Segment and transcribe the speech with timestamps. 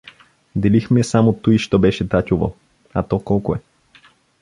[0.55, 2.55] Делихме само туй, що беше татюво,
[2.93, 3.59] а то колко е?